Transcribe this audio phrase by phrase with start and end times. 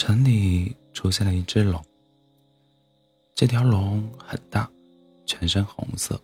[0.00, 1.78] 城里出现了一只龙。
[3.34, 4.66] 这条龙很大，
[5.26, 6.18] 全身红色，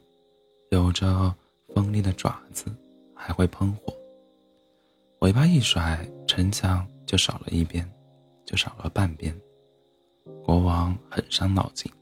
[0.70, 1.34] 有着
[1.74, 2.74] 锋利的爪子，
[3.14, 3.94] 还会喷火。
[5.18, 7.86] 尾巴一甩，城墙就少了一边，
[8.46, 9.38] 就少了半边。
[10.42, 11.92] 国王很伤脑筋，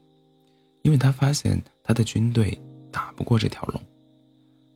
[0.83, 2.57] 因为他发现他的军队
[2.89, 3.83] 打不过这条龙，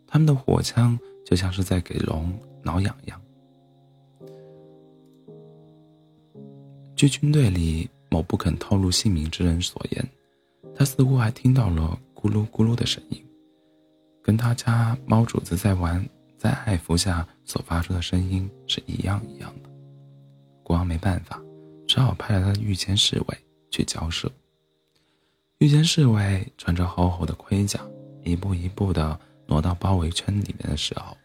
[0.05, 3.21] 他们的火枪就像是在给龙挠痒痒。
[6.99, 10.09] 据军队里某不肯透露姓名之人所言。
[10.75, 13.25] 他似乎还听到了咕噜咕噜的声音，
[14.21, 16.05] 跟他家猫主子在玩、
[16.37, 19.69] 在爱抚下所发出的声音是一样一样的。
[20.61, 21.41] 国王没办法，
[21.87, 23.37] 只好派了他的御前侍卫
[23.71, 24.29] 去交涉。
[25.59, 27.79] 御前侍卫穿着厚厚的盔甲，
[28.25, 31.15] 一步一步地挪到包围圈里面的时候，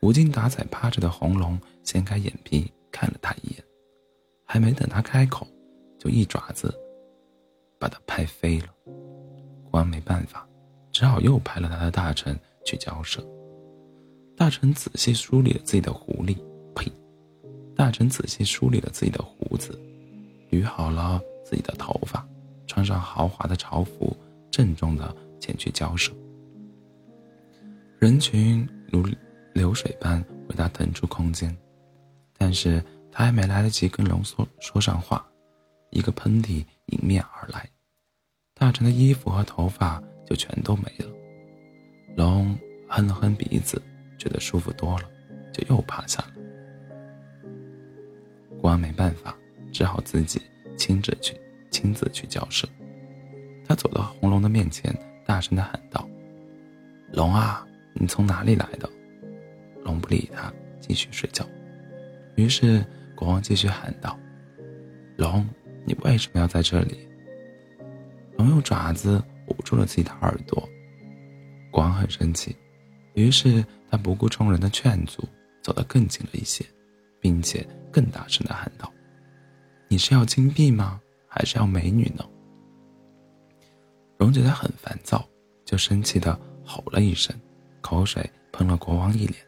[0.00, 3.64] 无精打采趴着的红龙掀开眼皮看了他一眼，
[4.44, 5.46] 还没等他开口，
[5.98, 6.72] 就一爪子。
[7.78, 10.48] 把他拍飞了，国王没办法，
[10.92, 13.20] 只好又派了他的大臣去交涉。
[14.36, 16.36] 大臣仔细梳理了自己的狐狸，
[16.76, 16.90] 呸！
[17.74, 19.76] 大臣仔细梳理了自己的胡子，
[20.50, 22.24] 捋好了自己的头发，
[22.68, 24.16] 穿上豪华的朝服，
[24.48, 26.12] 郑重的前去交涉。
[27.98, 29.04] 人群如
[29.54, 31.52] 流水般为他腾出空间，
[32.38, 32.80] 但是
[33.12, 35.24] 他还没来得及跟龙说说上话，
[35.90, 37.68] 一个喷嚏迎面而来。
[38.54, 41.12] 大臣的衣服和头发就全都没了。
[42.16, 43.80] 龙哼了哼鼻子，
[44.18, 45.04] 觉得舒服多了，
[45.52, 46.32] 就又趴下了。
[48.60, 49.36] 国王没办法，
[49.72, 50.40] 只好自己
[50.76, 51.38] 亲自去
[51.70, 52.66] 亲自去交涉。
[53.66, 56.08] 他走到红龙的面前，大声的喊道
[57.12, 58.88] ：“龙啊，你从哪里来的？”
[59.84, 61.44] 龙不理他，继续睡觉。
[62.36, 62.84] 于是
[63.22, 64.18] 国王继续喊道
[65.16, 65.48] ：“龙，
[65.86, 67.08] 你为什么要在这里？”
[68.36, 70.68] 龙用爪子捂住了自己的耳朵，
[71.70, 72.56] 国王很生气，
[73.14, 75.22] 于是他不顾众人的劝阻，
[75.62, 76.66] 走得更近了一些，
[77.20, 78.92] 并且更大声的喊道
[79.86, 81.00] ：“你是要金币吗？
[81.28, 82.24] 还是要美女呢？”
[84.18, 85.24] 龙觉得很烦躁，
[85.64, 87.32] 就生气的吼了一声，
[87.82, 89.38] 口水喷了国王一脸，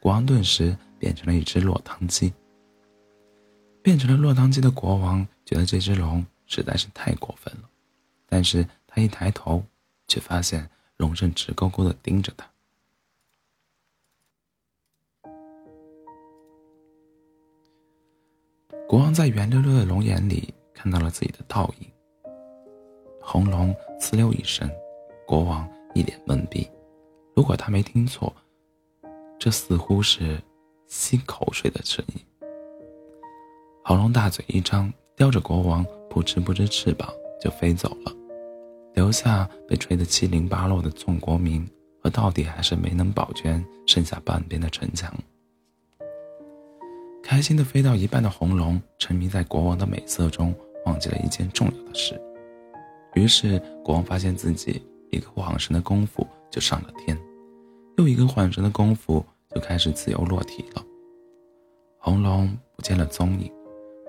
[0.00, 2.34] 国王顿时变成了一只落汤鸡。
[3.88, 7.70] 变成了落汤鸡的国王觉得这只龙实在是太过分了。
[8.26, 9.64] 但是他一抬头，
[10.06, 10.68] 却发现
[10.98, 12.46] 龙正直勾勾的盯着他。
[18.86, 21.90] 国王在圆溜溜的龙眼里看到了自己的倒影。
[23.22, 24.70] 红龙呲溜一声，
[25.26, 26.68] 国王一脸懵逼。
[27.34, 28.36] 如果他没听错，
[29.38, 30.38] 这似乎是
[30.88, 32.22] 吸口水的声音。
[33.88, 37.10] 红龙大嘴一张，叼着国王，扑哧扑哧翅膀
[37.40, 38.12] 就飞走了。
[38.92, 41.66] 留下被吹得七零八落的众国民，
[42.02, 45.10] 和到底还是没能保全剩下半边的城墙。
[47.22, 52.20] 开心的飞到一半的红龙，沉迷在国王的美色中，忘记了一件重要的事。
[53.14, 57.18] 于是国王发现自己一个晃神的功夫就上了天，
[57.96, 59.24] 又一个晃神的功夫
[59.54, 60.84] 就开始自由落体了。
[61.96, 63.50] 红龙不见了踪影，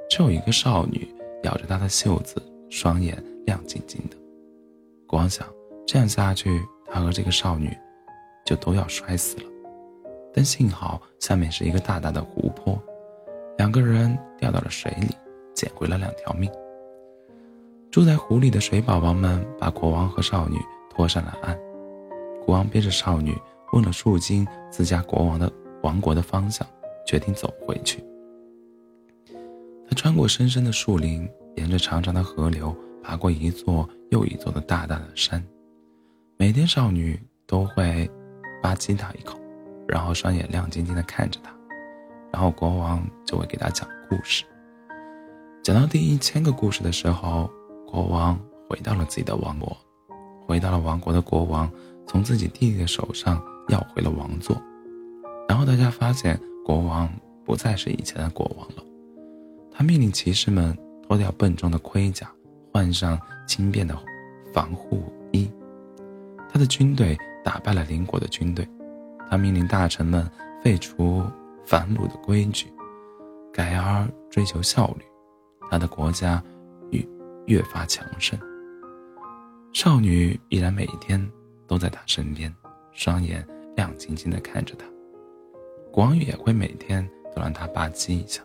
[0.09, 1.07] 只有一个少女
[1.43, 3.15] 咬着他的袖子，双眼
[3.45, 4.17] 亮晶晶的。
[5.07, 5.47] 国王想，
[5.85, 6.49] 这样下去，
[6.87, 7.69] 他和这个少女
[8.43, 9.43] 就都要摔死了。
[10.33, 12.81] 但幸好下面是一个大大的湖泊，
[13.57, 15.15] 两个人掉到了水里，
[15.53, 16.51] 捡回了两条命。
[17.91, 20.57] 住在湖里的水宝宝们把国王和少女
[20.89, 21.57] 拖上了岸。
[22.43, 23.37] 国王背着少女，
[23.73, 25.51] 问了数经自家国王的
[25.83, 26.67] 王国的方向，
[27.05, 28.03] 决定走回去。
[29.89, 32.75] 他穿过深深的树林，沿着长长的河流。
[33.01, 35.43] 爬过一座又一座的大大的山，
[36.37, 38.07] 每天少女都会
[38.61, 39.39] 吧唧他一口，
[39.87, 41.51] 然后双眼亮晶晶的看着他，
[42.31, 44.43] 然后国王就会给他讲故事。
[45.63, 47.49] 讲到第一千个故事的时候，
[47.87, 49.75] 国王回到了自己的王国，
[50.45, 51.71] 回到了王国的国王
[52.05, 54.61] 从自己弟弟的手上要回了王座，
[55.47, 57.11] 然后大家发现国王
[57.43, 58.83] 不再是以前的国王了，
[59.79, 60.77] 他命令骑士们
[61.07, 62.29] 脱掉笨重的盔甲。
[62.73, 63.17] 换上
[63.47, 63.97] 轻便的
[64.53, 65.49] 防护衣，
[66.49, 68.67] 他的军队打败了邻国的军队。
[69.29, 70.29] 他命令大臣们
[70.61, 71.23] 废除
[71.65, 72.67] 反鲁的规矩，
[73.53, 75.05] 改而追求效率。
[75.71, 76.43] 他的国家
[76.91, 77.01] 越
[77.47, 78.37] 越发强盛。
[79.71, 81.25] 少女依然每天
[81.67, 82.53] 都在他身边，
[82.91, 83.47] 双眼
[83.77, 84.85] 亮晶晶地看着他。
[85.89, 88.43] 国王也会每天都让他吧唧一下。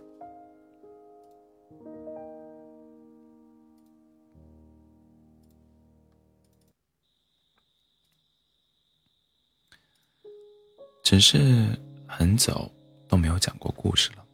[11.05, 11.79] 只是
[12.09, 12.69] 很久
[13.07, 14.25] 都没有讲过故事了。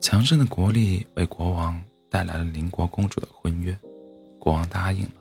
[0.00, 1.80] 强盛的国力为国王
[2.10, 3.78] 带来了邻国公主的婚约，
[4.40, 5.12] 国王答应了。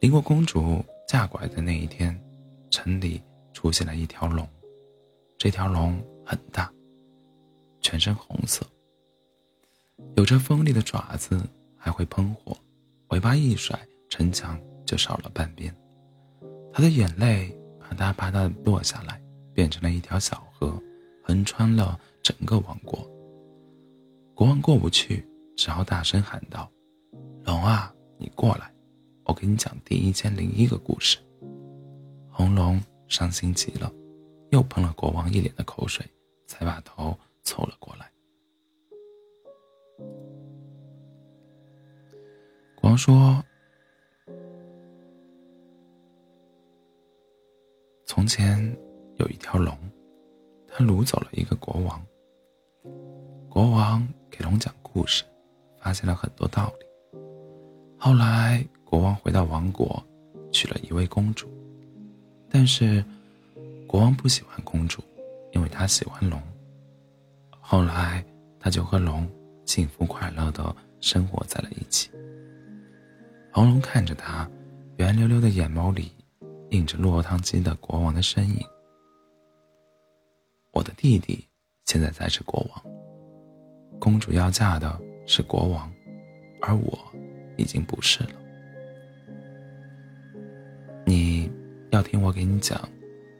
[0.00, 2.16] 邻国公主嫁过来的那一天，
[2.70, 3.22] 城里
[3.54, 4.46] 出现了一条龙，
[5.38, 6.70] 这条龙很大，
[7.80, 8.62] 全身红色，
[10.16, 11.40] 有着锋利的爪子，
[11.78, 12.54] 还会喷火，
[13.08, 15.74] 尾巴一甩，城墙就少了半边。
[16.74, 17.58] 他的眼泪
[17.88, 19.20] 啪嗒啪嗒落下来，
[19.54, 20.80] 变成了一条小河，
[21.22, 22.98] 横穿了整个王国。
[24.34, 25.26] 国王过不去，
[25.56, 26.70] 只好大声喊道
[27.44, 28.70] ：“龙啊，你过来！”
[29.24, 31.18] 我给你讲第一千零一个故事。
[32.30, 33.90] 红龙伤心极了，
[34.50, 36.06] 又喷了国王一脸的口水，
[36.46, 38.10] 才把头凑了过来。
[42.76, 43.42] 国王说
[48.28, 48.76] ：“从前
[49.16, 49.74] 有一条龙，
[50.68, 51.98] 它掳走了一个国王。
[53.48, 55.24] 国王给龙讲故事，
[55.80, 57.18] 发现了很多道理。
[57.98, 60.02] 后来。”国王回到王国，
[60.50, 61.46] 娶了一位公主，
[62.50, 63.04] 但是
[63.86, 65.02] 国王不喜欢公主，
[65.52, 66.40] 因为他喜欢龙。
[67.60, 68.24] 后来
[68.58, 69.26] 他就和龙
[69.66, 72.10] 幸福快乐的生活在了一起。
[73.52, 74.48] 红龙看着他，
[74.96, 76.12] 圆溜溜的眼眸里
[76.70, 78.64] 映着落汤鸡的国王的身影。
[80.72, 81.46] 我的弟弟
[81.86, 82.84] 现在才是国王，
[83.98, 85.90] 公主要嫁的是国王，
[86.60, 86.98] 而我
[87.56, 88.30] 已经不是了。
[91.06, 91.50] 你
[91.90, 92.88] 要听我给你讲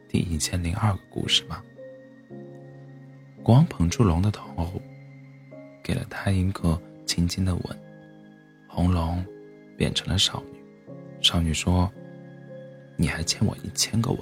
[0.09, 1.63] 第一千零二个故事吗？
[3.43, 4.81] 国王捧住龙的头，
[5.85, 7.63] 给了他一个轻轻的吻，
[8.69, 9.25] 红龙
[9.77, 10.59] 变成了少女。
[11.21, 11.91] 少女说
[13.01, 14.21] ：“你还欠我一千个吻。”